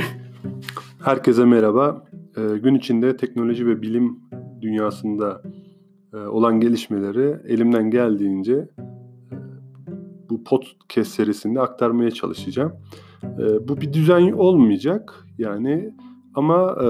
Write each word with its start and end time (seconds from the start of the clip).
Herkese 1.04 1.44
merhaba. 1.44 2.04
Ee, 2.36 2.58
gün 2.58 2.74
içinde 2.74 3.16
teknoloji 3.16 3.66
ve 3.66 3.82
bilim 3.82 4.18
dünyasında 4.60 5.42
e, 6.14 6.16
olan 6.16 6.60
gelişmeleri 6.60 7.36
elimden 7.48 7.90
geldiğince 7.90 8.52
e, 8.52 8.68
bu 10.30 10.44
podcast 10.44 11.10
serisinde 11.10 11.60
aktarmaya 11.60 12.10
çalışacağım. 12.10 12.72
E, 13.22 13.68
bu 13.68 13.80
bir 13.80 13.92
düzen 13.92 14.32
olmayacak 14.32 15.26
yani 15.38 15.94
ama 16.34 16.76
e, 16.82 16.88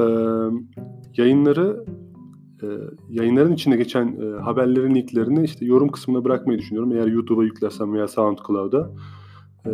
yayınları 1.16 1.84
yayınların 3.08 3.52
içinde 3.52 3.76
geçen 3.76 4.36
haberlerin 4.40 4.94
linklerini 4.94 5.44
işte 5.44 5.64
yorum 5.64 5.88
kısmına 5.88 6.24
bırakmayı 6.24 6.58
düşünüyorum. 6.58 6.92
Eğer 6.92 7.06
YouTube'a 7.06 7.44
yüklersem 7.44 7.92
veya 7.92 8.08
SoundCloud'a. 8.08 8.90
E, 9.66 9.70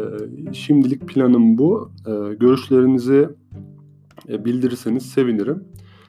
şimdilik 0.53 1.09
planım 1.09 1.59
bu. 1.59 1.93
E, 2.07 2.35
görüşlerinizi 2.35 3.29
e, 4.29 4.45
bildirirseniz 4.45 5.07
sevinirim. 5.07 5.65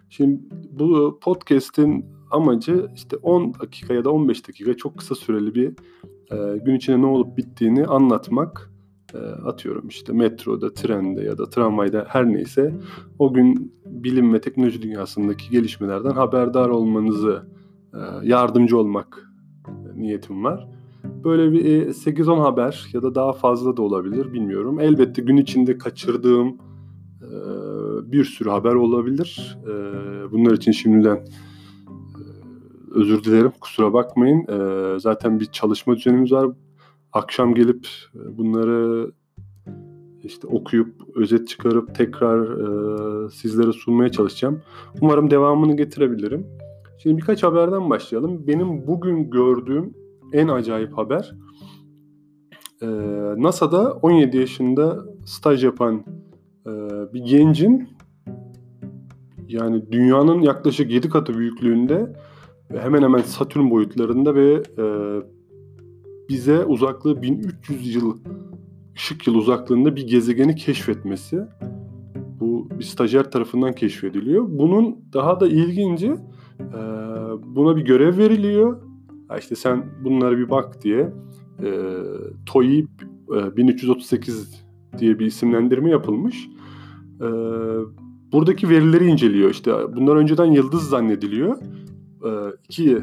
Şimdi 0.09 0.41
bu 0.71 1.20
podcast'in 1.21 2.05
amacı 2.31 2.87
işte 2.95 3.17
10 3.17 3.53
dakika 3.53 3.93
ya 3.93 4.05
da 4.05 4.11
15 4.11 4.47
dakika 4.47 4.73
çok 4.73 4.97
kısa 4.97 5.15
süreli 5.15 5.55
bir 5.55 5.67
e, 6.31 6.57
gün 6.57 6.75
içinde 6.75 7.01
ne 7.01 7.05
olup 7.05 7.37
bittiğini 7.37 7.85
anlatmak. 7.85 8.71
E, 9.13 9.17
atıyorum 9.17 9.87
işte 9.87 10.13
metroda, 10.13 10.73
trende 10.73 11.21
ya 11.23 11.37
da 11.37 11.49
tramvayda 11.49 12.05
her 12.07 12.34
neyse 12.34 12.73
o 13.20 13.34
gün 13.34 13.73
bilim 13.85 14.34
ve 14.34 14.41
teknoloji 14.41 14.81
dünyasındaki 14.81 15.49
gelişmelerden 15.51 16.11
haberdar 16.11 16.70
olmanızı 16.70 17.49
yardımcı 18.23 18.77
olmak 18.77 19.31
niyetim 19.95 20.43
var. 20.43 20.78
Böyle 21.03 21.52
bir 21.52 21.88
8-10 21.88 22.38
e, 22.38 22.39
haber 22.39 22.89
ya 22.94 23.03
da 23.03 23.16
daha 23.16 23.34
fazla 23.34 23.77
da 23.77 23.81
olabilir 23.81 24.34
bilmiyorum. 24.34 24.80
Elbette 24.80 25.21
gün 25.21 25.38
içinde 25.38 25.77
kaçırdığım 25.77 26.48
e, 27.21 27.32
bir 28.12 28.23
sürü 28.23 28.49
haber 28.49 28.73
olabilir. 28.73 29.57
E, 29.63 29.71
bunlar 30.32 30.54
için 30.54 30.71
şimdiden 30.71 31.26
özür 32.91 33.23
dilerim 33.23 33.51
kusura 33.62 33.93
bakmayın. 33.93 34.46
Zaten 34.98 35.40
bir 35.40 35.46
çalışma 35.46 35.96
düzenimiz 35.96 36.32
var. 36.32 36.49
Akşam 37.13 37.55
gelip 37.55 37.88
bunları 38.13 39.12
işte 40.23 40.48
okuyup 40.48 40.95
özet 41.16 41.48
çıkarıp 41.48 41.95
tekrar 41.95 42.48
sizlere 43.29 43.73
sunmaya 43.73 44.12
çalışacağım. 44.12 44.62
Umarım 45.01 45.32
devamını 45.32 45.77
getirebilirim. 45.77 46.48
Şimdi 47.04 47.18
birkaç 47.18 47.43
haberden 47.43 47.90
başlayalım. 47.90 48.48
Benim 48.48 48.88
bugün 48.88 49.29
gördüğüm 49.29 49.93
en 50.34 50.48
acayip 50.48 50.98
haber 50.98 51.35
e, 52.82 52.88
NASA'da 53.38 53.91
17 53.91 54.38
yaşında 54.38 55.05
staj 55.26 55.63
yapan 55.63 56.04
e, 56.66 56.72
bir 57.13 57.20
gencin 57.20 57.90
yani 59.48 59.91
dünyanın 59.91 60.41
yaklaşık 60.41 60.91
7 60.91 61.10
katı 61.10 61.38
büyüklüğünde 61.38 62.16
hemen 62.77 63.02
hemen 63.02 63.22
Satürn 63.22 63.70
boyutlarında 63.70 64.35
ve 64.35 64.63
e, 64.78 64.85
bize 66.30 66.66
uzaklığı 66.66 67.22
1300 67.22 67.96
yıl 67.96 68.18
ışık 68.96 69.28
yıl 69.28 69.35
uzaklığında 69.35 69.96
bir 69.96 70.07
gezegeni 70.07 70.56
keşfetmesi. 70.56 71.41
Bu 72.40 72.69
bir 72.80 72.84
stajyer 72.84 73.31
tarafından 73.31 73.74
keşfediliyor. 73.74 74.46
Bunun 74.50 74.97
daha 75.13 75.40
da 75.40 75.47
ilginci 75.47 76.07
e, 76.59 76.80
buna 77.44 77.75
bir 77.75 77.81
görev 77.81 78.18
veriliyor 78.18 78.88
işte 79.38 79.56
sen 79.56 79.85
bunlara 80.03 80.38
bir 80.38 80.50
bak 80.50 80.84
diye 80.84 81.13
e, 81.63 81.69
TOEI 82.46 82.88
e, 83.35 83.58
1338 83.58 84.66
diye 84.97 85.19
bir 85.19 85.25
isimlendirme 85.25 85.90
yapılmış. 85.90 86.50
E, 87.22 87.28
buradaki 88.31 88.69
verileri 88.69 89.06
inceliyor. 89.06 89.50
İşte 89.50 89.74
bunlar 89.95 90.16
önceden 90.16 90.45
yıldız 90.45 90.89
zannediliyor. 90.89 91.57
E, 92.25 92.29
iki 92.69 92.97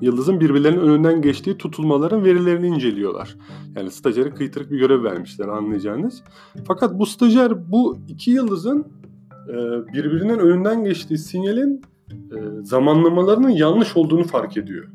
yıldızın 0.00 0.40
birbirlerinin 0.40 0.80
önünden 0.80 1.22
geçtiği 1.22 1.58
tutulmaların 1.58 2.24
verilerini 2.24 2.66
inceliyorlar. 2.66 3.36
Yani 3.76 3.90
stajyere 3.90 4.30
kıytırık 4.30 4.70
bir 4.70 4.78
görev 4.78 5.04
vermişler 5.04 5.48
anlayacağınız. 5.48 6.22
Fakat 6.66 6.98
bu 6.98 7.06
stajyer 7.06 7.72
bu 7.72 7.98
iki 8.08 8.30
yıldızın 8.30 8.86
e, 9.48 9.54
birbirinden 9.92 10.38
önünden 10.38 10.84
geçtiği 10.84 11.18
sinyalin 11.18 11.82
e, 12.10 12.38
zamanlamalarının 12.62 13.50
yanlış 13.50 13.96
olduğunu 13.96 14.24
fark 14.24 14.56
ediyor 14.56 14.88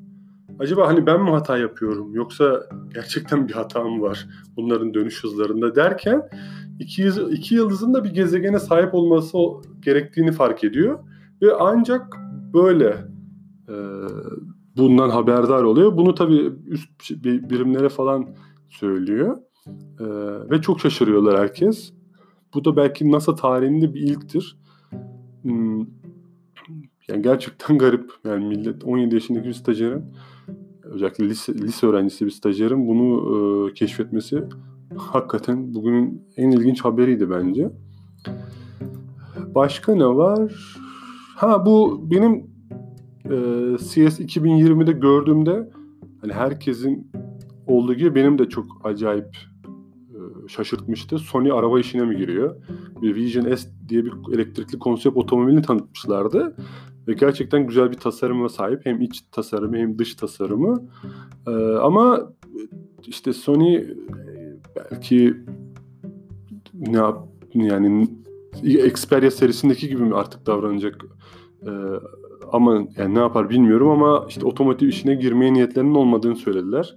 acaba 0.59 0.87
hani 0.87 1.05
ben 1.05 1.23
mi 1.23 1.29
hata 1.29 1.57
yapıyorum 1.57 2.15
yoksa 2.15 2.69
gerçekten 2.93 3.47
bir 3.47 3.53
hata 3.53 3.83
mı 3.83 4.01
var 4.01 4.27
bunların 4.57 4.93
dönüş 4.93 5.23
hızlarında 5.23 5.75
derken 5.75 6.29
iki, 6.79 7.07
iki 7.31 7.55
yıldızın 7.55 7.93
da 7.93 8.03
bir 8.03 8.09
gezegene 8.09 8.59
sahip 8.59 8.93
olması 8.93 9.37
gerektiğini 9.79 10.31
fark 10.31 10.63
ediyor 10.63 10.99
ve 11.41 11.53
ancak 11.59 12.17
böyle 12.53 12.97
e, 13.69 13.75
bundan 14.77 15.09
haberdar 15.09 15.63
oluyor. 15.63 15.97
Bunu 15.97 16.15
tabii 16.15 16.53
üst 16.67 17.11
birimlere 17.23 17.89
falan 17.89 18.35
söylüyor 18.69 19.37
e, 19.99 20.05
ve 20.49 20.61
çok 20.61 20.79
şaşırıyorlar 20.79 21.39
herkes. 21.39 21.93
Bu 22.53 22.65
da 22.65 22.75
belki 22.75 23.11
NASA 23.11 23.35
tarihinde 23.35 23.93
bir 23.93 24.01
ilktir. 24.01 24.57
Hmm, 25.41 25.79
yani 27.07 27.21
gerçekten 27.21 27.77
garip. 27.77 28.11
Yani 28.25 28.45
millet 28.45 28.83
17 28.83 29.15
yaşındaki 29.15 29.47
bir 29.47 29.53
stajyerin 29.53 30.05
özellikle 30.91 31.29
lise, 31.29 31.53
lise 31.53 31.87
öğrencisi 31.87 32.25
bir 32.25 32.31
stajyerin 32.31 32.87
bunu 32.87 33.69
e, 33.69 33.73
keşfetmesi 33.73 34.43
hakikaten 34.97 35.73
bugünün 35.73 36.21
en 36.37 36.51
ilginç 36.51 36.81
haberiydi 36.81 37.29
bence. 37.29 37.71
Başka 39.55 39.95
ne 39.95 40.07
var? 40.07 40.53
Ha 41.35 41.65
bu 41.65 42.07
benim 42.11 42.33
e, 43.25 43.35
CS 43.77 44.19
2020'de 44.19 44.91
gördüğümde 44.91 45.69
hani 46.21 46.33
herkesin 46.33 47.11
olduğu 47.67 47.93
gibi 47.93 48.15
benim 48.15 48.39
de 48.39 48.49
çok 48.49 48.65
acayip 48.83 49.37
e, 50.09 50.47
şaşırtmıştı. 50.47 51.19
Sony 51.19 51.51
araba 51.51 51.79
işine 51.79 52.05
mi 52.05 52.17
giriyor? 52.17 52.55
Bir 53.01 53.15
Vision 53.15 53.55
S 53.55 53.69
diye 53.89 54.05
bir 54.05 54.13
elektrikli 54.33 54.79
konsept 54.79 55.17
otomobilini 55.17 55.61
tanıtmışlardı. 55.61 56.55
Ve 57.09 57.13
gerçekten 57.13 57.67
güzel 57.67 57.91
bir 57.91 57.97
tasarıma 57.97 58.49
sahip. 58.49 58.85
Hem 58.85 59.01
iç 59.01 59.21
tasarımı 59.31 59.77
hem 59.77 59.99
dış 59.99 60.15
tasarımı. 60.15 60.83
Ee, 61.47 61.51
ama 61.81 62.33
işte 63.07 63.33
Sony 63.33 63.83
belki 64.75 65.33
ne 66.73 66.97
yap 66.97 67.27
yani 67.53 68.07
Xperia 68.63 69.31
serisindeki 69.31 69.89
gibi 69.89 70.03
mi 70.03 70.15
artık 70.15 70.45
davranacak? 70.45 71.05
Ee, 71.65 71.69
ama 72.51 72.87
yani 72.97 73.15
ne 73.15 73.19
yapar 73.19 73.49
bilmiyorum 73.49 73.89
ama 73.89 74.25
işte 74.29 74.45
otomotiv 74.45 74.87
işine 74.87 75.15
girmeye 75.15 75.53
niyetlerinin 75.53 75.95
olmadığını 75.95 76.35
söylediler. 76.35 76.95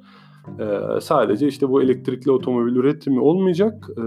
Ee, 0.61 1.01
sadece 1.01 1.49
işte 1.49 1.69
bu 1.69 1.83
elektrikli 1.83 2.31
otomobil 2.31 2.77
üretimi 2.77 3.21
olmayacak. 3.21 3.91
Ee, 3.99 4.03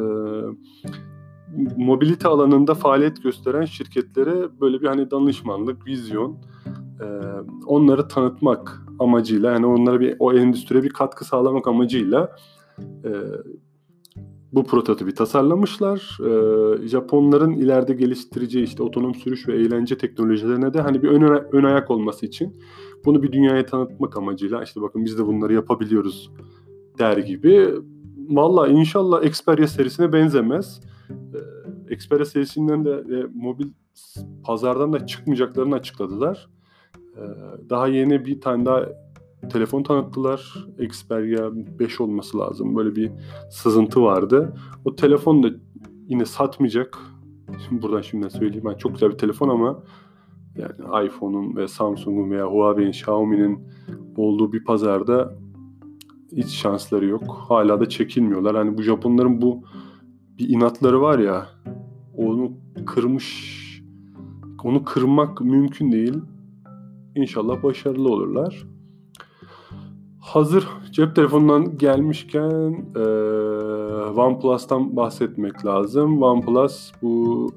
mobilite 1.77 2.27
alanında 2.27 2.73
faaliyet 2.73 3.23
gösteren 3.23 3.65
şirketlere 3.65 4.59
böyle 4.61 4.81
bir 4.81 4.87
hani 4.87 5.11
danışmanlık, 5.11 5.87
vizyon, 5.87 6.37
e, 7.01 7.05
onları 7.65 8.07
tanıtmak 8.07 8.81
amacıyla 8.99 9.51
yani 9.51 9.65
onlara 9.65 9.99
bir 9.99 10.15
o 10.19 10.33
endüstriye 10.33 10.83
bir 10.83 10.89
katkı 10.89 11.25
sağlamak 11.25 11.67
amacıyla 11.67 12.35
e, 12.79 13.11
bu 14.53 14.63
prototipi 14.63 15.13
tasarlamışlar. 15.13 16.17
E, 16.25 16.87
Japonların 16.87 17.53
ileride 17.53 17.93
geliştireceği 17.93 18.65
işte 18.65 18.83
otonom 18.83 19.15
sürüş 19.15 19.47
ve 19.47 19.55
eğlence 19.55 19.97
teknolojilerine 19.97 20.73
de 20.73 20.81
hani 20.81 21.03
bir 21.03 21.07
ön, 21.07 21.21
ön 21.51 21.63
ayak 21.63 21.91
olması 21.91 22.25
için 22.25 22.55
bunu 23.05 23.23
bir 23.23 23.31
dünyaya 23.31 23.65
tanıtmak 23.65 24.17
amacıyla 24.17 24.63
işte 24.63 24.81
bakın 24.81 25.05
biz 25.05 25.17
de 25.19 25.25
bunları 25.25 25.53
yapabiliyoruz 25.53 26.31
der 26.99 27.17
gibi. 27.17 27.69
Valla 28.29 28.67
inşallah 28.67 29.23
Xperia 29.23 29.67
serisine 29.67 30.13
benzemez. 30.13 30.81
E, 31.89 31.93
Xperia 31.93 32.25
serisinden 32.25 32.85
de 32.85 32.91
e, 32.91 33.27
mobil 33.33 33.67
pazardan 34.43 34.93
da 34.93 35.05
çıkmayacaklarını 35.05 35.75
açıkladılar. 35.75 36.49
E, 36.95 37.23
daha 37.69 37.87
yeni 37.87 38.25
bir 38.25 38.41
tane 38.41 38.65
daha 38.65 38.85
telefon 39.49 39.83
tanıttılar. 39.83 40.67
Xperia 40.79 41.51
5 41.79 42.01
olması 42.01 42.37
lazım. 42.37 42.75
Böyle 42.75 42.95
bir 42.95 43.11
sızıntı 43.49 44.01
vardı. 44.01 44.53
O 44.85 44.95
telefon 44.95 45.43
da 45.43 45.49
yine 46.07 46.25
satmayacak. 46.25 46.97
Şimdi 47.67 47.81
buradan 47.81 48.01
şimdiden 48.01 48.29
söyleyeyim. 48.29 48.67
Yani 48.67 48.77
çok 48.77 48.93
güzel 48.93 49.11
bir 49.11 49.17
telefon 49.17 49.49
ama 49.49 49.83
yani 50.57 51.07
iPhone'un 51.07 51.55
ve 51.55 51.67
Samsung'un 51.67 52.31
veya 52.31 52.45
Huawei'nin, 52.45 52.91
Xiaomi'nin 52.91 53.67
olduğu 54.17 54.53
bir 54.53 54.63
pazarda 54.63 55.35
hiç 56.35 56.47
şansları 56.47 57.05
yok. 57.05 57.23
Hala 57.47 57.79
da 57.79 57.89
çekilmiyorlar. 57.89 58.55
Hani 58.55 58.77
bu 58.77 58.81
Japonların 58.81 59.41
bu 59.41 59.63
bir 60.39 60.49
inatları 60.49 61.01
var 61.01 61.19
ya 61.19 61.47
onu 62.17 62.51
kırmış 62.85 63.55
onu 64.65 64.83
kırmak 64.83 65.41
mümkün 65.41 65.91
değil. 65.91 66.17
İnşallah 67.15 67.63
başarılı 67.63 68.09
olurlar. 68.09 68.67
hazır 70.19 70.67
cep 70.91 71.15
telefonundan 71.15 71.77
gelmişken 71.77 72.85
e, 72.95 72.99
OnePlus'tan 74.19 74.95
bahsetmek 74.95 75.65
lazım. 75.65 76.23
OnePlus 76.23 76.91
bu 77.01 77.47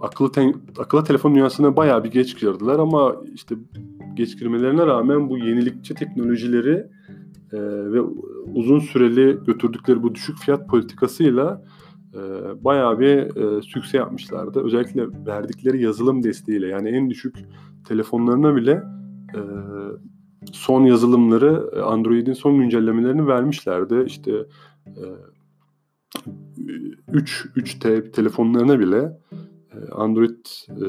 akıllı, 0.00 0.32
te- 0.32 0.54
akıllı 0.78 1.04
telefon 1.04 1.34
dünyasına 1.34 1.76
bayağı 1.76 2.04
bir 2.04 2.10
geç 2.10 2.40
girdiler 2.40 2.78
ama 2.78 3.16
işte 3.34 3.54
geç 4.14 4.38
girmelerine 4.38 4.86
rağmen 4.86 5.28
bu 5.28 5.38
yenilikçi 5.38 5.94
teknolojileri 5.94 6.86
e, 7.52 7.58
ve 7.92 8.00
uzun 8.54 8.78
süreli 8.78 9.38
götürdükleri 9.46 10.02
bu 10.02 10.14
düşük 10.14 10.38
fiyat 10.38 10.68
politikasıyla 10.68 11.64
e, 12.14 12.18
bayağı 12.64 13.00
bir 13.00 13.36
e, 13.36 13.62
sükse 13.62 13.98
yapmışlardı. 13.98 14.64
Özellikle 14.64 15.06
verdikleri 15.26 15.82
yazılım 15.82 16.22
desteğiyle 16.22 16.66
yani 16.66 16.88
en 16.88 17.10
düşük 17.10 17.36
telefonlarına 17.88 18.56
bile 18.56 18.82
e, 19.34 19.40
son 20.52 20.84
yazılımları 20.84 21.70
e, 21.76 21.80
Android'in 21.80 22.32
son 22.32 22.58
güncellemelerini 22.58 23.26
vermişlerdi. 23.26 24.04
İşte 24.06 24.32
e, 24.86 25.04
3 27.12 27.46
3T 27.56 28.12
telefonlarına 28.12 28.78
bile 28.80 29.18
e, 29.72 29.92
Android 29.92 30.46
e, 30.68 30.86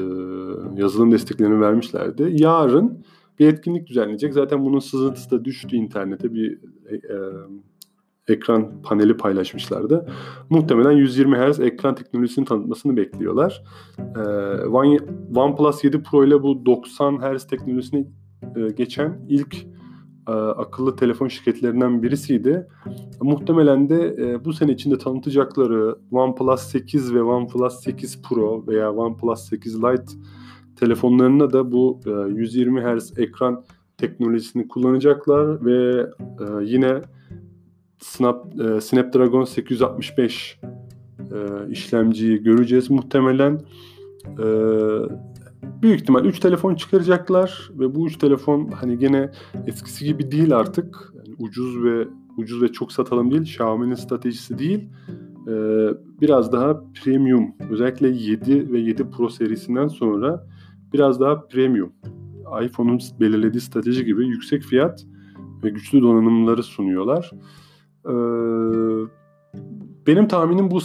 yazılım 0.80 1.12
desteklerini 1.12 1.60
vermişlerdi. 1.60 2.28
Yarın 2.32 3.04
bir 3.38 3.46
etkinlik 3.46 3.86
düzenleyecek. 3.86 4.34
Zaten 4.34 4.64
bunun 4.64 4.78
sızıntısı 4.78 5.30
da 5.30 5.44
düştü 5.44 5.76
internete. 5.76 6.34
Bir 6.34 6.58
e, 6.90 6.94
e, 6.94 7.16
ekran 8.28 8.82
paneli 8.82 9.16
paylaşmışlardı. 9.16 10.06
Muhtemelen 10.50 10.92
120 10.92 11.36
Hz 11.36 11.60
ekran 11.60 11.94
teknolojisini 11.94 12.44
tanıtmasını 12.44 12.96
bekliyorlar. 12.96 13.64
E, 13.98 14.20
One, 14.66 14.98
OnePlus 15.34 15.84
7 15.84 16.02
Pro 16.02 16.24
ile 16.24 16.42
bu 16.42 16.66
90 16.66 17.18
Hz 17.18 17.46
teknolojisini 17.46 18.06
e, 18.56 18.68
geçen 18.76 19.26
ilk 19.28 19.56
e, 20.28 20.32
akıllı 20.32 20.96
telefon 20.96 21.28
şirketlerinden 21.28 22.02
birisiydi. 22.02 22.68
Muhtemelen 23.20 23.88
de 23.88 24.16
e, 24.18 24.44
bu 24.44 24.52
sene 24.52 24.72
içinde 24.72 24.98
tanıtacakları 24.98 25.96
OnePlus 26.10 26.60
8 26.60 27.14
ve 27.14 27.22
OnePlus 27.22 27.80
8 27.80 28.22
Pro 28.22 28.66
veya 28.66 28.92
OnePlus 28.92 29.48
8 29.48 29.76
Lite 29.82 30.12
telefonlarında 30.76 31.52
da 31.52 31.72
bu 31.72 32.00
120 32.28 32.80
Hz 32.80 33.18
ekran 33.18 33.64
teknolojisini 33.98 34.68
kullanacaklar 34.68 35.64
ve 35.64 36.06
yine 36.62 37.00
Snap, 37.98 38.54
Snapdragon 38.80 39.44
865 39.44 40.60
işlemciyi 41.70 42.42
göreceğiz 42.42 42.90
muhtemelen. 42.90 43.60
Büyük 45.82 46.00
ihtimal 46.00 46.24
3 46.24 46.40
telefon 46.40 46.74
çıkaracaklar 46.74 47.70
ve 47.78 47.94
bu 47.94 48.06
3 48.06 48.18
telefon 48.18 48.68
hani 48.68 48.98
gene 48.98 49.30
eskisi 49.66 50.04
gibi 50.04 50.30
değil 50.30 50.56
artık. 50.56 51.12
Yani 51.14 51.36
ucuz 51.38 51.84
ve 51.84 52.08
ucuz 52.36 52.62
ve 52.62 52.68
çok 52.68 52.92
satalım 52.92 53.30
değil. 53.30 53.42
Xiaomi'nin 53.42 53.94
stratejisi 53.94 54.58
değil. 54.58 54.88
Ee, 55.48 55.88
biraz 56.20 56.52
daha 56.52 56.84
premium. 57.04 57.54
Özellikle 57.70 58.08
7 58.08 58.72
ve 58.72 58.78
7 58.78 59.10
Pro 59.10 59.28
serisinden 59.28 59.88
sonra 59.88 60.46
biraz 60.92 61.20
daha 61.20 61.46
premium. 61.46 61.92
iPhone'un 62.62 63.00
belirlediği 63.20 63.60
strateji 63.60 64.04
gibi 64.04 64.26
yüksek 64.26 64.62
fiyat 64.62 65.06
ve 65.64 65.70
güçlü 65.70 66.02
donanımları 66.02 66.62
sunuyorlar. 66.62 67.30
Ee, 68.06 68.10
benim 70.06 70.28
tahminim 70.28 70.70
bu 70.70 70.78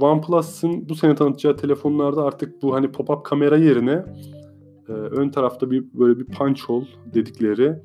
OnePlus'ın 0.00 0.88
bu 0.88 0.94
sene 0.94 1.14
tanıtacağı 1.14 1.56
telefonlarda 1.56 2.22
artık 2.24 2.62
bu 2.62 2.74
hani 2.74 2.86
pop-up 2.86 3.22
kamera 3.22 3.56
yerine 3.56 4.04
e, 4.88 4.92
ön 4.92 5.28
tarafta 5.28 5.70
bir 5.70 5.84
böyle 5.94 6.18
bir 6.18 6.24
punch 6.24 6.60
hole 6.62 6.86
dedikleri 7.14 7.76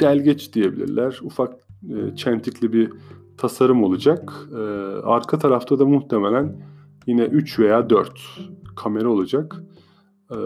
delgeç 0.00 0.54
diyebilirler. 0.54 1.20
Ufak 1.22 1.54
e, 1.88 2.16
çentikli 2.16 2.72
bir 2.72 2.90
tasarım 3.40 3.82
olacak. 3.84 4.48
E, 4.52 4.60
arka 5.04 5.38
tarafta 5.38 5.78
da 5.78 5.86
muhtemelen 5.86 6.56
yine 7.06 7.22
3 7.22 7.58
veya 7.58 7.90
4 7.90 8.10
kamera 8.76 9.08
olacak. 9.08 9.62
E, 10.30 10.36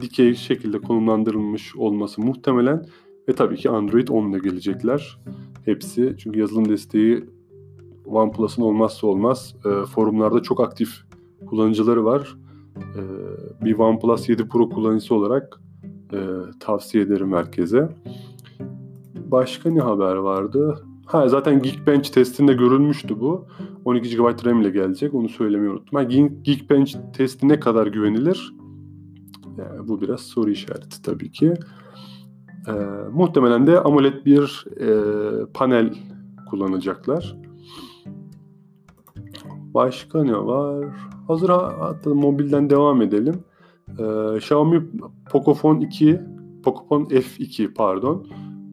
dikey 0.00 0.34
şekilde 0.34 0.78
konumlandırılmış 0.78 1.76
olması 1.76 2.20
muhtemelen 2.20 2.86
ve 3.28 3.32
tabii 3.32 3.56
ki 3.56 3.70
Android 3.70 4.08
10 4.08 4.30
ile 4.30 4.38
gelecekler. 4.38 5.18
Hepsi 5.64 6.14
çünkü 6.18 6.38
yazılım 6.38 6.68
desteği 6.68 7.24
OnePlus'ın 8.06 8.62
olmazsa 8.62 9.06
olmaz. 9.06 9.54
E, 9.64 9.86
forumlarda 9.86 10.42
çok 10.42 10.60
aktif 10.60 10.90
kullanıcıları 11.46 12.04
var. 12.04 12.36
E, 12.76 13.00
bir 13.64 13.78
OnePlus 13.78 14.28
7 14.28 14.48
Pro 14.48 14.68
kullanıcısı 14.68 15.14
olarak 15.14 15.60
e, 16.12 16.18
tavsiye 16.60 17.04
ederim 17.04 17.32
herkese. 17.32 17.88
Başka 19.14 19.70
ne 19.70 19.80
haber 19.80 20.16
vardı? 20.16 20.84
Ha 21.06 21.28
zaten 21.28 21.62
Geekbench 21.62 22.10
testinde 22.10 22.52
görülmüştü 22.52 23.20
bu. 23.20 23.46
12 23.84 24.16
GB 24.16 24.46
RAM 24.46 24.60
ile 24.60 24.70
gelecek. 24.70 25.14
Onu 25.14 25.28
söylemeyi 25.28 25.70
unuttum. 25.70 25.98
Ha, 25.98 26.02
Geekbench 26.42 26.94
testi 27.12 27.48
ne 27.48 27.60
kadar 27.60 27.86
güvenilir? 27.86 28.54
Yani 29.58 29.88
bu 29.88 30.00
biraz 30.00 30.20
soru 30.20 30.50
işareti 30.50 31.02
tabii 31.02 31.32
ki. 31.32 31.54
Ee, 32.68 32.72
muhtemelen 33.12 33.66
de 33.66 33.80
AMOLED 33.80 34.24
bir 34.26 34.64
e, 34.80 34.88
panel 35.54 35.94
kullanacaklar. 36.50 37.36
Başka 39.74 40.24
ne 40.24 40.36
var? 40.36 40.86
Hazır 41.28 41.48
hatta 41.48 42.14
mobilden 42.14 42.70
devam 42.70 43.02
edelim. 43.02 43.34
Ee, 43.98 44.36
Xiaomi 44.36 44.82
Pocophone 45.30 45.84
2, 45.84 46.20
Pocophone 46.64 47.04
F2 47.04 47.74
pardon. 47.74 48.26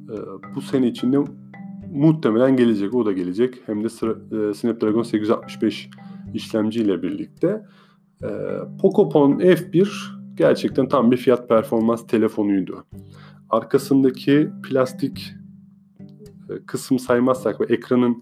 Ee, 0.10 0.16
bu 0.56 0.62
sene 0.62 0.88
içinde 0.88 1.20
muhtemelen 1.94 2.56
gelecek. 2.56 2.94
O 2.94 3.06
da 3.06 3.12
gelecek. 3.12 3.56
Hem 3.66 3.84
de 3.84 3.88
e, 3.88 4.54
Snapdragon 4.54 5.04
865 5.04 5.90
işlemciyle 6.34 7.04
birlikte. 7.04 7.66
Pocophone 8.82 9.44
F1 9.44 9.88
gerçekten 10.36 10.88
tam 10.88 11.12
bir 11.12 11.18
fiyat 11.18 11.50
performans 11.50 12.08
telefonuydu. 12.08 12.86
Arkasındaki 13.50 14.50
plastik 14.64 15.34
e, 16.50 16.66
kısım 16.66 17.00
saymazsak 17.00 17.62
ve 17.62 17.66
ekranın 17.66 18.22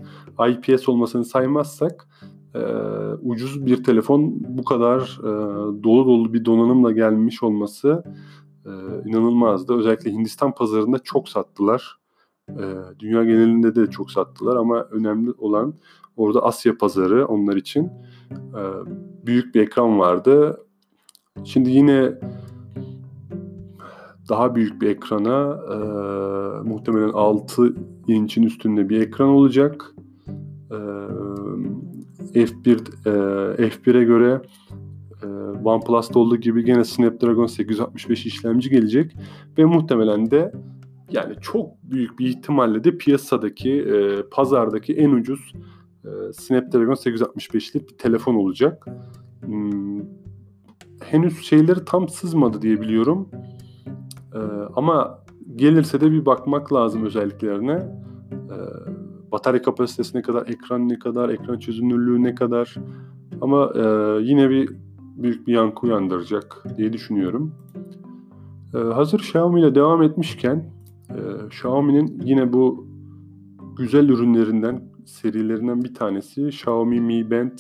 IPS 0.50 0.90
olmasını 0.90 1.26
saymazsak 1.26 2.08
e, 2.56 2.60
ucuz 3.22 3.66
bir 3.66 3.84
telefon 3.84 4.34
bu 4.40 4.64
kadar 4.64 5.20
e, 5.20 5.30
dolu 5.84 6.06
dolu 6.06 6.34
bir 6.34 6.46
donanımla 6.46 6.92
gelmiş 6.92 7.44
olması 7.44 8.04
e, 8.66 8.70
inanılmazdı. 9.10 9.74
Özellikle 9.78 10.12
Hindistan 10.12 10.54
pazarında 10.54 11.00
çok 11.00 11.30
sattılar. 11.30 12.01
E, 12.60 13.00
dünya 13.00 13.24
genelinde 13.24 13.76
de 13.76 13.90
çok 13.90 14.12
sattılar 14.12 14.56
ama 14.56 14.88
önemli 14.92 15.32
olan 15.38 15.74
orada 16.18 16.44
Asya 16.44 16.78
pazarı 16.78 17.26
onlar 17.26 17.56
için 17.56 17.86
e, 18.32 18.62
büyük 19.26 19.56
bir 19.56 19.62
ekran 19.62 20.00
vardı. 20.00 20.58
Şimdi 21.44 21.70
yine 21.70 22.14
daha 24.30 24.56
büyük 24.56 24.82
bir 24.82 24.90
ekrana 24.90 25.60
e, 25.74 25.78
muhtemelen 26.70 27.10
6 27.10 27.76
inçin 28.08 28.44
üstünde 28.44 28.90
bir 28.90 29.02
ekran 29.02 29.30
olacak. 29.30 29.96
E, 30.72 30.76
F1 32.34 32.70
e, 33.06 33.68
F1'e 33.68 34.04
göre 34.04 34.42
e, 35.24 35.28
OnePlus'ta 35.64 36.20
olduğu 36.20 36.38
gibi 36.38 36.66
gene 36.66 36.84
Snapdragon 36.84 37.46
865 37.46 38.26
işlemci 38.26 38.70
gelecek 38.70 39.16
ve 39.58 39.66
muhtemelen 39.66 40.32
de 40.32 40.52
yani 41.12 41.36
çok 41.42 41.84
büyük 41.84 42.20
bir 42.20 42.26
ihtimalle 42.26 42.84
de 42.84 42.98
piyasadaki 42.98 43.72
e, 43.72 44.24
pazardaki 44.32 44.94
en 44.94 45.12
ucuz 45.12 45.54
e, 46.06 46.10
Snapdragon 46.34 46.94
865'li 46.94 47.88
bir 47.88 47.98
telefon 47.98 48.36
olacak. 48.36 48.86
Hmm, 49.46 50.02
henüz 51.04 51.42
şeyleri 51.42 51.86
tam 51.86 52.10
sızmadı 52.10 52.62
diye 52.62 52.82
biliyorum. 52.82 53.30
E, 54.34 54.40
ama 54.76 55.20
gelirse 55.56 56.02
de 56.02 56.12
bir 56.12 56.26
bakmak 56.26 56.74
lazım 56.74 57.06
özelliklerine. 57.06 57.74
E, 58.32 58.58
batarya 59.32 59.62
kapasitesi 59.62 60.18
ne 60.18 60.22
kadar, 60.22 60.48
ekran 60.48 60.90
ne 60.90 61.00
kadar, 61.00 61.30
ekran 61.30 61.60
çözünürlüğü 61.60 62.24
ne 62.24 62.36
kadar. 62.36 62.76
Ama 63.42 63.72
e, 63.76 63.82
yine 64.22 64.50
bir 64.50 64.70
büyük 65.00 65.48
bir 65.48 65.54
yankı 65.54 65.88
uyandıracak 65.88 66.64
diye 66.78 66.94
düşünüyorum. 66.94 67.56
E, 68.74 68.78
hazır 68.78 69.20
Xiaomi 69.20 69.62
ile 69.62 69.76
devam 69.76 70.04
etmişken 70.04 70.81
e, 71.18 71.46
Xiaomi'nin 71.48 72.22
yine 72.26 72.54
bu 72.54 72.88
güzel 73.78 74.10
ürünlerinden, 74.10 74.92
serilerinden 75.06 75.84
bir 75.84 75.94
tanesi 75.94 76.48
Xiaomi 76.48 77.02
Mi 77.02 77.32
Band 77.32 77.60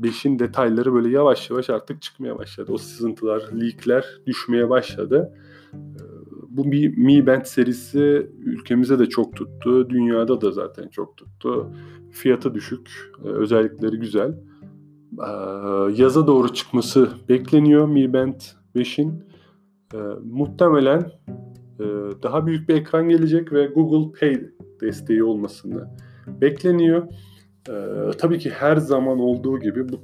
5'in 0.00 0.38
detayları 0.38 0.94
böyle 0.94 1.08
yavaş 1.08 1.50
yavaş 1.50 1.70
artık 1.70 2.02
çıkmaya 2.02 2.38
başladı. 2.38 2.72
O 2.72 2.78
sızıntılar, 2.78 3.42
leakler 3.60 4.04
düşmeye 4.26 4.70
başladı. 4.70 5.34
E, 5.74 6.02
bu 6.48 6.64
Mi, 6.64 6.88
Mi 6.88 7.26
Band 7.26 7.44
serisi 7.44 8.30
ülkemize 8.38 8.98
de 8.98 9.06
çok 9.06 9.36
tuttu. 9.36 9.90
Dünyada 9.90 10.40
da 10.40 10.50
zaten 10.50 10.88
çok 10.88 11.16
tuttu. 11.16 11.72
Fiyatı 12.10 12.54
düşük, 12.54 12.90
e, 13.24 13.28
özellikleri 13.28 13.98
güzel. 13.98 14.38
E, 15.18 15.30
yaza 15.96 16.26
doğru 16.26 16.52
çıkması 16.52 17.08
bekleniyor 17.28 17.88
Mi 17.88 18.12
Band 18.12 18.40
5'in. 18.76 19.24
E, 19.94 19.98
muhtemelen 20.24 21.12
daha 22.22 22.46
büyük 22.46 22.68
bir 22.68 22.74
ekran 22.74 23.08
gelecek 23.08 23.52
ve 23.52 23.66
Google 23.66 24.18
Pay 24.20 24.40
desteği 24.80 25.24
olmasını 25.24 25.88
bekleniyor. 26.40 27.06
E, 27.68 27.74
tabii 28.18 28.38
ki 28.38 28.50
her 28.50 28.76
zaman 28.76 29.18
olduğu 29.18 29.58
gibi 29.58 29.88
bu, 29.88 30.00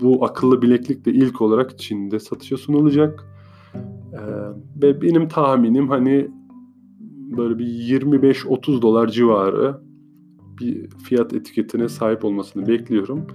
bu 0.00 0.24
akıllı 0.24 0.62
bileklik 0.62 1.04
de 1.04 1.12
ilk 1.12 1.40
olarak 1.40 1.78
Çin'de 1.78 2.18
satışa 2.18 2.56
sunulacak. 2.56 3.24
E, 4.12 4.20
ve 4.82 5.02
benim 5.02 5.28
tahminim 5.28 5.88
hani 5.88 6.28
böyle 7.36 7.58
bir 7.58 7.66
25-30 7.66 8.82
dolar 8.82 9.08
civarı 9.08 9.80
bir 10.60 10.90
fiyat 10.90 11.32
etiketine 11.32 11.88
sahip 11.88 12.24
olmasını 12.24 12.66
bekliyorum. 12.66 13.26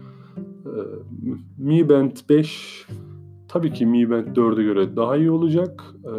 Mi 1.58 1.90
Band 1.90 2.12
5 2.30 2.86
tabii 3.58 3.74
ki 3.74 3.86
Mi 3.86 4.10
Band 4.10 4.28
4'e 4.28 4.64
göre 4.64 4.96
daha 4.96 5.18
iyi 5.18 5.32
olacak. 5.32 5.84
E, 6.04 6.14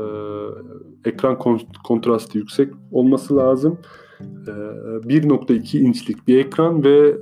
ekran 1.09 1.39
kontrastı 1.85 2.39
yüksek 2.39 2.73
olması 2.91 3.37
lazım. 3.37 3.79
E, 4.21 4.25
1.2 4.51 5.79
inçlik 5.79 6.29
bir 6.29 6.39
ekran 6.39 6.85
ve 6.85 7.19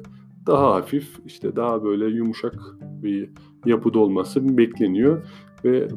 daha 0.47 0.75
hafif 0.75 1.19
işte 1.27 1.57
daha 1.57 1.85
böyle 1.85 2.07
yumuşak 2.07 2.55
bir 3.03 3.31
yapıda 3.67 3.99
olması 3.99 4.59
bekleniyor 4.59 5.23
ve 5.65 5.89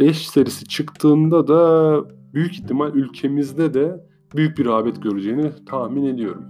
5 0.00 0.28
serisi 0.28 0.64
çıktığında 0.64 1.48
da 1.48 1.94
büyük 2.34 2.52
ihtimal 2.52 2.94
ülkemizde 2.94 3.74
de 3.74 4.06
büyük 4.36 4.58
bir 4.58 4.66
rağbet 4.66 5.02
göreceğini 5.02 5.50
tahmin 5.66 6.04
ediyorum. 6.04 6.44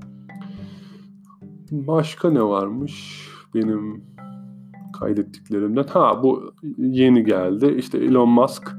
Başka 1.70 2.30
ne 2.30 2.42
varmış 2.42 3.26
benim 3.54 4.11
kaydettiklerimden? 5.02 5.84
Ha 5.84 6.22
bu 6.22 6.54
yeni 6.78 7.24
geldi. 7.24 7.74
İşte 7.78 7.98
Elon 7.98 8.28
Musk 8.28 8.76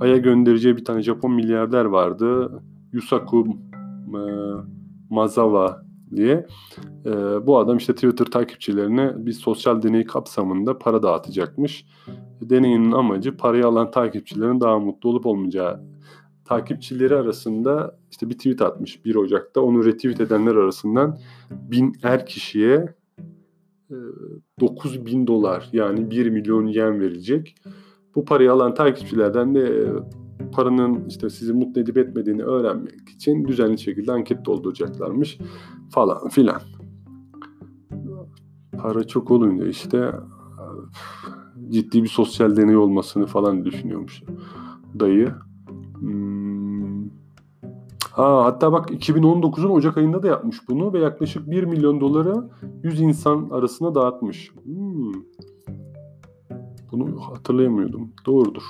Ay'a 0.00 0.16
göndereceği 0.16 0.76
bir 0.76 0.84
tane 0.84 1.02
Japon 1.02 1.32
milyarder 1.32 1.84
vardı. 1.84 2.62
Yusaku 2.92 3.46
e, 4.08 4.20
Mazawa 5.10 5.82
diye. 6.16 6.46
E, 7.06 7.12
bu 7.46 7.58
adam 7.58 7.76
işte 7.76 7.94
Twitter 7.94 8.24
takipçilerine 8.24 9.26
bir 9.26 9.32
sosyal 9.32 9.82
deney 9.82 10.04
kapsamında 10.04 10.78
para 10.78 11.02
dağıtacakmış. 11.02 11.86
Deneyin 12.40 12.92
amacı 12.92 13.36
parayı 13.36 13.66
alan 13.66 13.90
takipçilerin 13.90 14.60
daha 14.60 14.78
mutlu 14.78 15.08
olup 15.08 15.26
olmayacağı. 15.26 15.80
Takipçileri 16.44 17.16
arasında 17.16 17.98
işte 18.10 18.28
bir 18.28 18.34
tweet 18.34 18.62
atmış 18.62 19.04
1 19.04 19.14
Ocak'ta. 19.14 19.60
Onu 19.60 19.84
retweet 19.84 20.20
edenler 20.20 20.54
arasından 20.54 21.18
bin 21.50 21.94
er 22.02 22.26
kişiye 22.26 22.97
9 24.60 24.96
e, 24.96 25.06
bin 25.06 25.26
dolar 25.26 25.68
yani 25.72 26.10
1 26.10 26.30
milyon 26.30 26.66
yen 26.66 27.00
verilecek. 27.00 27.54
Bu 28.14 28.24
parayı 28.24 28.52
alan 28.52 28.74
takipçilerden 28.74 29.54
de 29.54 29.60
e, 29.60 29.86
paranın 30.52 31.04
işte 31.08 31.30
sizi 31.30 31.52
mutlu 31.52 31.80
edip 31.80 31.98
etmediğini 31.98 32.42
öğrenmek 32.42 33.08
için 33.08 33.48
düzenli 33.48 33.78
şekilde 33.78 34.12
anket 34.12 34.44
dolduracaklarmış 34.44 35.38
falan 35.90 36.28
filan. 36.28 36.60
Para 38.78 39.04
çok 39.04 39.30
olunca 39.30 39.66
işte 39.66 40.12
ciddi 41.68 42.02
bir 42.02 42.08
sosyal 42.08 42.56
deney 42.56 42.76
olmasını 42.76 43.26
falan 43.26 43.64
düşünüyormuş 43.64 44.22
dayı. 45.00 45.34
Ha, 48.18 48.44
hatta 48.44 48.72
bak 48.72 48.90
2019'un 48.90 49.70
Ocak 49.70 49.96
ayında 49.96 50.22
da 50.22 50.26
yapmış 50.26 50.68
bunu 50.68 50.92
ve 50.92 50.98
yaklaşık 50.98 51.50
1 51.50 51.64
milyon 51.64 52.00
dolara 52.00 52.50
100 52.82 53.00
insan 53.00 53.50
arasına 53.50 53.94
dağıtmış. 53.94 54.52
Hmm. 54.64 55.12
Bunu 56.92 57.20
hatırlayamıyordum. 57.20 58.12
Doğrudur. 58.26 58.62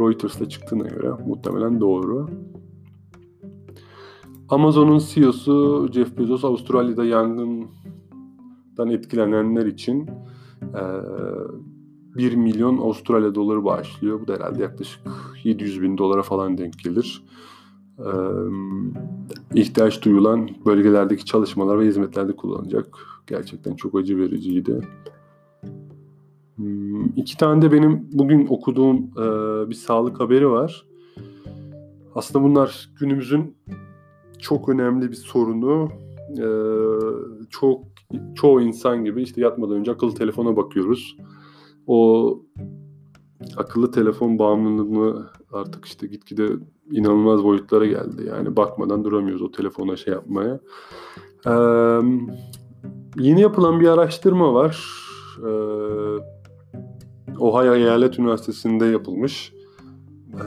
Reuters'ta 0.00 0.48
çıktığına 0.48 0.88
göre 0.88 1.10
muhtemelen 1.26 1.80
doğru. 1.80 2.28
Amazon'un 4.48 4.98
CEO'su 4.98 5.88
Jeff 5.92 6.18
Bezos 6.18 6.44
Avustralya'da 6.44 7.04
yangından 7.04 8.90
etkilenenler 8.90 9.66
için 9.66 10.10
1 12.16 12.34
milyon 12.34 12.78
Avustralya 12.78 13.34
doları 13.34 13.64
bağışlıyor. 13.64 14.20
Bu 14.20 14.28
da 14.28 14.34
herhalde 14.34 14.62
yaklaşık 14.62 15.02
700 15.44 15.82
bin 15.82 15.98
dolara 15.98 16.22
falan 16.22 16.58
denk 16.58 16.78
gelir. 16.84 17.24
İhtiyaç 19.54 20.04
duyulan 20.04 20.50
bölgelerdeki 20.66 21.24
çalışmalar 21.24 21.78
ve 21.78 21.86
hizmetlerde 21.86 22.36
kullanacak. 22.36 22.86
Gerçekten 23.26 23.74
çok 23.74 23.94
acı 23.94 24.18
vericiydi. 24.18 24.80
Hmm, 26.56 27.04
iki 27.16 27.36
tane 27.36 27.62
de 27.62 27.72
benim 27.72 28.08
bugün 28.12 28.46
okuduğum 28.46 29.16
bir 29.70 29.74
sağlık 29.74 30.20
haberi 30.20 30.50
var. 30.50 30.86
Aslında 32.14 32.44
bunlar 32.44 32.90
günümüzün 33.00 33.56
çok 34.38 34.68
önemli 34.68 35.10
bir 35.10 35.16
sorunu. 35.16 35.88
Çok 37.50 37.84
çoğu 38.34 38.60
insan 38.60 39.04
gibi 39.04 39.22
işte 39.22 39.40
yatmadan 39.40 39.76
önce 39.76 39.90
akıllı 39.90 40.14
telefona 40.14 40.56
bakıyoruz 40.56 41.16
o 41.86 42.42
akıllı 43.56 43.90
telefon 43.90 44.38
bağımlılığı 44.38 45.30
artık 45.52 45.84
işte 45.84 46.06
gitgide 46.06 46.48
inanılmaz 46.90 47.44
boyutlara 47.44 47.86
geldi. 47.86 48.24
Yani 48.28 48.56
bakmadan 48.56 49.04
duramıyoruz 49.04 49.42
o 49.42 49.50
telefona 49.50 49.96
şey 49.96 50.14
yapmaya. 50.14 50.60
Ee, 51.46 51.50
yeni 53.18 53.40
yapılan 53.40 53.80
bir 53.80 53.88
araştırma 53.88 54.54
var. 54.54 54.84
Ee, 55.38 55.50
Ohio 57.38 57.74
Eyalet 57.74 58.18
Üniversitesi'nde 58.18 58.86
yapılmış. 58.86 59.52
Ee, 60.34 60.44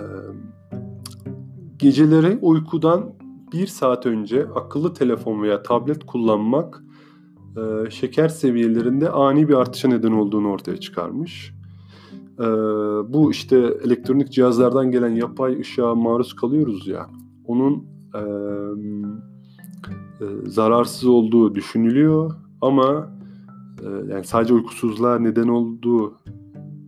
geceleri 1.77 2.37
uykudan 2.41 3.13
bir 3.53 3.67
saat 3.67 4.05
önce 4.05 4.45
akıllı 4.55 4.93
telefon 4.93 5.41
veya 5.41 5.63
tablet 5.63 6.05
kullanmak 6.05 6.83
e, 7.57 7.89
şeker 7.89 8.27
seviyelerinde 8.27 9.09
ani 9.09 9.49
bir 9.49 9.53
artışa 9.53 9.87
neden 9.87 10.11
olduğunu 10.11 10.49
ortaya 10.49 10.77
çıkarmış. 10.77 11.53
E, 12.39 12.45
bu 13.13 13.31
işte 13.31 13.57
elektronik 13.85 14.31
cihazlardan 14.31 14.91
gelen 14.91 15.15
yapay 15.15 15.59
ışığa 15.59 15.95
maruz 15.95 16.35
kalıyoruz 16.35 16.87
ya, 16.87 17.09
onun 17.45 17.85
e, 18.15 18.21
e, 20.21 20.25
zararsız 20.45 21.07
olduğu 21.07 21.55
düşünülüyor 21.55 22.31
ama 22.61 23.11
e, 23.83 23.87
yani 24.13 24.23
sadece 24.23 24.53
uykusuzluğa 24.53 25.19
neden 25.19 25.47
olduğu 25.47 26.13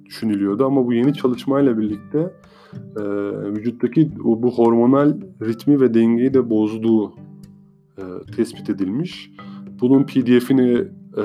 düşünülüyordu 0.05 0.65
ama 0.65 0.85
bu 0.85 0.93
yeni 0.93 1.13
çalışmayla 1.13 1.77
birlikte 1.77 2.33
e, 2.97 3.03
vücuttaki 3.55 4.11
o, 4.23 4.41
bu 4.41 4.51
hormonal 4.51 5.17
ritmi 5.41 5.81
ve 5.81 5.93
dengeyi 5.93 6.33
de 6.33 6.49
bozduğu 6.49 7.13
e, 7.97 8.03
tespit 8.35 8.69
edilmiş. 8.69 9.31
Bunun 9.81 10.03
PDF'ini 10.03 10.87
e, 11.17 11.23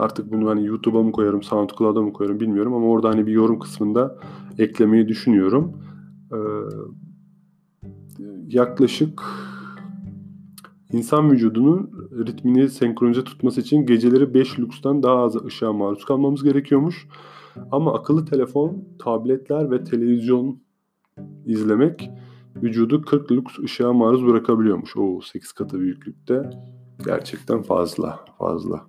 artık 0.00 0.32
bunu 0.32 0.48
hani 0.48 0.66
YouTube'a 0.66 1.02
mı 1.02 1.12
koyarım, 1.12 1.42
SoundCloud'a 1.42 2.02
mı 2.02 2.12
koyarım 2.12 2.40
bilmiyorum 2.40 2.74
ama 2.74 2.86
orada 2.86 3.08
hani 3.08 3.26
bir 3.26 3.32
yorum 3.32 3.58
kısmında 3.58 4.18
eklemeyi 4.58 5.08
düşünüyorum. 5.08 5.72
E, 6.32 6.38
yaklaşık 8.48 9.22
insan 10.92 11.30
vücudunun 11.30 11.90
ritmini 12.26 12.68
senkronize 12.68 13.24
tutması 13.24 13.60
için 13.60 13.86
geceleri 13.86 14.34
5 14.34 14.58
lükstan 14.58 15.02
daha 15.02 15.16
az 15.16 15.44
ışığa 15.44 15.72
maruz 15.72 16.04
kalmamız 16.04 16.44
gerekiyormuş. 16.44 17.08
Ama 17.72 17.94
akıllı 17.94 18.24
telefon, 18.24 18.84
tabletler 18.98 19.70
ve 19.70 19.84
televizyon 19.84 20.60
izlemek 21.46 22.10
vücudu 22.56 23.02
40 23.02 23.32
lux 23.32 23.58
ışığa 23.58 23.92
maruz 23.92 24.26
bırakabiliyormuş. 24.26 24.96
O 24.96 25.20
8 25.20 25.52
katı 25.52 25.80
büyüklükte. 25.80 26.50
Gerçekten 27.04 27.62
fazla, 27.62 28.24
fazla. 28.38 28.86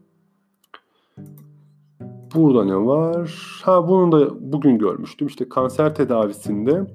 Burada 2.36 2.66
ne 2.66 2.76
var? 2.76 3.32
Ha 3.64 3.88
bunu 3.88 4.12
da 4.12 4.52
bugün 4.52 4.78
görmüştüm. 4.78 5.28
İşte 5.28 5.50
kanser 5.50 5.96
tedavisinde 5.96 6.86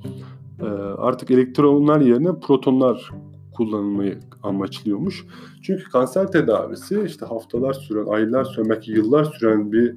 e, 0.60 0.64
artık 0.98 1.30
elektronlar 1.30 2.00
yerine 2.00 2.40
protonlar 2.40 3.10
kullanılmayı 3.54 4.18
amaçlıyormuş. 4.42 5.26
Çünkü 5.62 5.84
kanser 5.84 6.32
tedavisi 6.32 7.02
işte 7.06 7.26
haftalar 7.26 7.72
süren, 7.72 8.06
aylar 8.06 8.44
süren, 8.44 8.70
belki 8.70 8.92
yıllar 8.92 9.24
süren 9.24 9.72
bir 9.72 9.90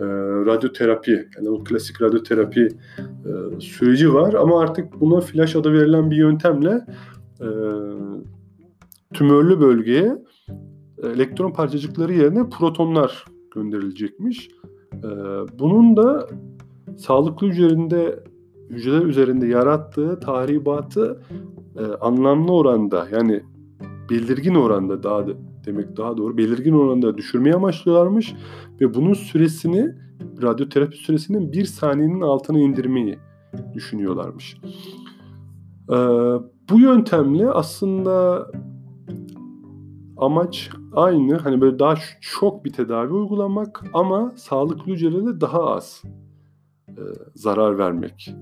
e, 0.00 0.04
radyoterapi 0.46 1.28
yani 1.36 1.48
o 1.48 1.64
klasik 1.64 2.02
radyoterapi 2.02 2.68
e, 2.98 3.60
süreci 3.60 4.14
var 4.14 4.34
ama 4.34 4.60
artık 4.60 5.00
buna 5.00 5.20
flash 5.20 5.56
adı 5.56 5.72
verilen 5.72 6.10
bir 6.10 6.16
yöntemle 6.16 6.86
e, 7.40 7.48
tümörlü 9.14 9.60
bölgeye 9.60 10.18
elektron 11.02 11.52
parçacıkları 11.52 12.12
yerine 12.12 12.50
protonlar 12.50 13.24
gönderilecekmiş. 13.54 14.48
E, 15.04 15.08
bunun 15.58 15.96
da 15.96 16.28
sağlıklı 16.96 17.46
üzerinde 17.46 18.24
hücreler 18.70 19.06
üzerinde 19.06 19.46
yarattığı 19.46 20.20
tahribatı 20.20 21.22
e, 21.78 21.84
anlamlı 22.00 22.52
oranda 22.52 23.08
yani 23.12 23.42
belirgin 24.10 24.54
oranda 24.54 25.02
daha 25.02 25.26
da, 25.26 25.32
demek 25.66 25.96
daha 25.96 26.16
doğru 26.16 26.36
belirgin 26.36 26.72
oranda 26.72 27.18
düşürmeye 27.18 27.54
amaçlıyorlarmış 27.54 28.34
ve 28.80 28.94
bunun 28.94 29.14
süresini 29.14 29.94
radyoterapi 30.42 30.96
süresinin 30.96 31.52
bir 31.52 31.64
saniyenin 31.64 32.20
altına 32.20 32.58
indirmeyi 32.58 33.18
düşünüyorlarmış. 33.74 34.56
Ee, 35.90 35.96
bu 36.70 36.80
yöntemle 36.80 37.50
aslında 37.50 38.46
amaç 40.16 40.70
aynı. 40.92 41.36
Hani 41.36 41.60
böyle 41.60 41.78
daha 41.78 41.94
çok 42.20 42.64
bir 42.64 42.72
tedavi 42.72 43.12
uygulamak 43.12 43.84
ama 43.92 44.32
sağlıklı 44.36 44.92
hücrelere 44.92 45.40
daha 45.40 45.64
az 45.66 46.02
e, 46.88 47.02
zarar 47.34 47.78
vermek. 47.78 48.34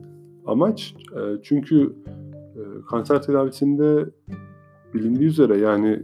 Amaç 0.47 0.95
e, 1.13 1.21
çünkü 1.43 1.97
e, 2.57 2.63
kanser 2.91 3.23
tedavisinde 3.23 4.11
bilindiği 4.95 5.29
üzere 5.29 5.59
yani 5.59 6.03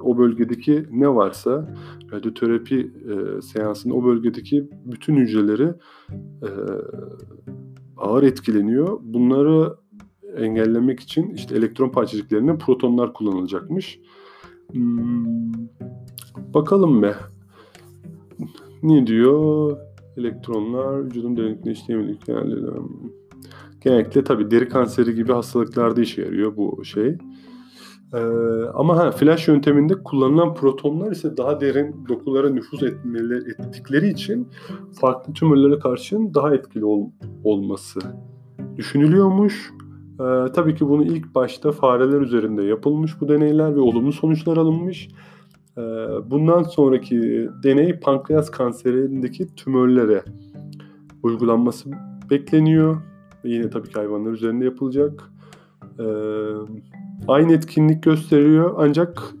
o 0.00 0.18
bölgedeki 0.18 0.86
ne 0.90 1.14
varsa 1.14 1.74
radyoterapi 2.12 2.92
e, 3.10 3.42
seansında 3.42 3.94
o 3.94 4.04
bölgedeki 4.04 4.68
bütün 4.84 5.16
hücreleri 5.16 5.72
e, 6.42 6.50
ağır 7.96 8.22
etkileniyor. 8.22 8.98
Bunları 9.02 9.76
engellemek 10.36 11.00
için 11.00 11.30
işte 11.30 11.56
elektron 11.56 11.88
parçacıklarına 11.88 12.56
protonlar 12.56 13.12
kullanılacakmış. 13.12 14.00
Hmm, 14.72 15.52
bakalım 16.54 17.02
be. 17.02 17.14
Ne 18.82 19.06
diyor? 19.06 19.76
Elektronlar 20.16 21.04
vücudun 21.04 21.36
derinlikle 21.36 21.70
işleyemediği 21.70 22.18
Genellikle 23.80 24.24
tabii 24.24 24.50
deri 24.50 24.68
kanseri 24.68 25.14
gibi 25.14 25.32
hastalıklarda 25.32 26.00
işe 26.00 26.22
yarıyor 26.22 26.56
bu 26.56 26.84
şey. 26.84 27.18
Ee, 28.14 28.18
ama 28.74 28.96
ha, 28.96 29.10
flash 29.10 29.48
yönteminde 29.48 29.94
kullanılan 30.02 30.54
protonlar 30.54 31.12
ise 31.12 31.36
daha 31.36 31.60
derin 31.60 31.96
dokulara 32.08 32.50
nüfuz 32.50 32.82
etmeleri, 32.82 33.50
ettikleri 33.50 34.08
için 34.08 34.48
farklı 35.00 35.32
tümörlere 35.32 35.78
karşı 35.78 36.18
daha 36.34 36.54
etkili 36.54 36.84
ol, 36.84 37.10
olması 37.44 38.00
düşünülüyormuş. 38.76 39.72
Ee, 40.20 40.52
tabii 40.52 40.74
ki 40.74 40.88
bunu 40.88 41.04
ilk 41.04 41.34
başta 41.34 41.72
fareler 41.72 42.20
üzerinde 42.20 42.62
yapılmış 42.62 43.20
bu 43.20 43.28
deneyler 43.28 43.76
ve 43.76 43.80
olumlu 43.80 44.12
sonuçlar 44.12 44.56
alınmış. 44.56 45.08
Ee, 45.78 45.80
bundan 46.30 46.62
sonraki 46.62 47.48
deney 47.62 48.00
pankreas 48.00 48.50
kanserindeki 48.50 49.54
tümörlere 49.54 50.22
uygulanması 51.22 51.90
bekleniyor. 52.30 52.96
Ve 53.44 53.50
yine 53.50 53.70
tabii 53.70 53.88
ki 53.88 53.94
hayvanlar 53.94 54.32
üzerinde 54.32 54.64
yapılacak. 54.64 55.32
Ee, 55.98 56.04
aynı 57.28 57.52
etkinlik 57.52 58.02
gösteriyor 58.02 58.74
ancak 58.78 59.32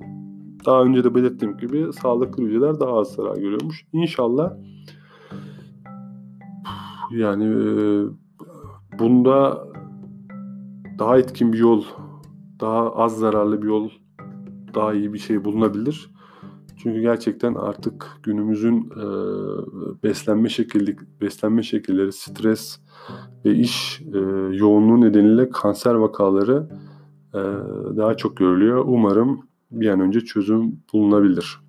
daha 0.66 0.82
önce 0.82 1.04
de 1.04 1.14
belirttiğim 1.14 1.56
gibi 1.56 1.92
sağlıklı 1.92 2.42
hücreler 2.42 2.80
daha 2.80 2.98
az 2.98 3.12
zarar 3.12 3.36
görüyormuş. 3.36 3.86
İnşallah 3.92 4.52
yani 7.10 7.44
e, 7.44 7.64
bunda 8.98 9.66
daha 10.98 11.18
etkin 11.18 11.52
bir 11.52 11.58
yol, 11.58 11.84
daha 12.60 12.94
az 12.94 13.18
zararlı 13.18 13.62
bir 13.62 13.66
yol, 13.66 13.90
daha 14.74 14.94
iyi 14.94 15.12
bir 15.12 15.18
şey 15.18 15.44
bulunabilir. 15.44 16.10
Çünkü 16.76 17.00
gerçekten 17.00 17.54
artık 17.54 18.06
günümüzün 18.22 18.90
e, 18.90 19.06
beslenme 20.02 20.48
şekilli 20.48 20.96
beslenme 21.20 21.62
şekilleri, 21.62 22.12
stres 22.12 22.80
ve 23.44 23.54
iş 23.54 24.00
e, 24.14 24.18
yoğunluğu 24.56 25.00
nedeniyle 25.00 25.50
kanser 25.50 25.94
vakaları 25.94 26.68
e, 27.34 27.40
daha 27.96 28.16
çok 28.16 28.36
görülüyor. 28.36 28.84
Umarım 28.86 29.40
bir 29.70 29.88
an 29.88 30.00
önce 30.00 30.20
çözüm 30.20 30.80
bulunabilir. 30.92 31.60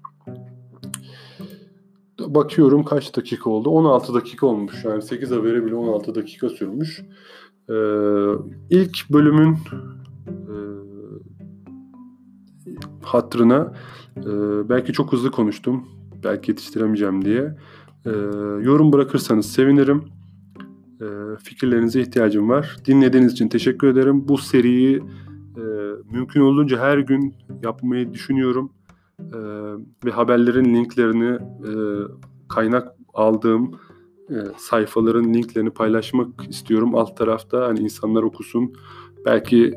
Bakıyorum 2.19 2.83
kaç 2.83 3.17
dakika 3.17 3.49
oldu? 3.49 3.69
16 3.69 4.13
dakika 4.13 4.47
olmuş. 4.47 4.85
Yani 4.85 5.01
8 5.01 5.31
haberi 5.31 5.65
bile 5.65 5.75
16 5.75 6.15
dakika 6.15 6.49
sürmüş. 6.49 7.03
Ee, 7.69 7.73
ilk 8.69 9.09
bölümün 9.09 9.57
e, 10.27 10.55
hatırına 13.03 13.73
e, 14.17 14.29
belki 14.69 14.93
çok 14.93 15.13
hızlı 15.13 15.31
konuştum. 15.31 15.87
Belki 16.23 16.51
yetiştiremeyeceğim 16.51 17.25
diye. 17.25 17.57
E, 18.05 18.09
yorum 18.61 18.93
bırakırsanız 18.93 19.45
sevinirim. 19.45 20.03
E, 21.01 21.05
fikirlerinize 21.43 22.01
ihtiyacım 22.01 22.49
var. 22.49 22.77
Dinlediğiniz 22.85 23.33
için 23.33 23.49
teşekkür 23.49 23.87
ederim. 23.87 24.27
Bu 24.27 24.37
seriyi 24.37 24.97
e, 25.57 25.63
mümkün 26.11 26.41
olduğunca 26.41 26.79
her 26.79 26.97
gün 26.97 27.35
yapmayı 27.63 28.13
düşünüyorum. 28.13 28.71
E, 29.19 29.39
ve 30.05 30.11
haberlerin 30.11 30.75
linklerini 30.75 31.39
e, 31.67 31.71
kaynak 32.49 32.87
aldığım 33.13 33.71
e, 34.29 34.35
sayfaların 34.57 35.33
linklerini 35.33 35.69
paylaşmak 35.69 36.27
istiyorum 36.49 36.95
alt 36.95 37.17
tarafta. 37.17 37.67
Hani 37.67 37.79
insanlar 37.79 38.23
okusun. 38.23 38.73
Belki 39.25 39.73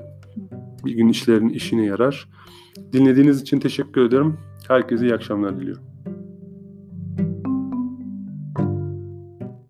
bir 0.85 0.93
gün 0.93 1.09
işlerin 1.09 1.49
işine 1.49 1.85
yarar. 1.85 2.29
Dinlediğiniz 2.93 3.43
için 3.43 3.61
teşekkür 3.61 4.05
ederim. 4.05 4.39
Herkese 4.69 5.07
iyi 5.07 5.15
akşamlar 5.15 5.61
diliyorum. 5.61 5.90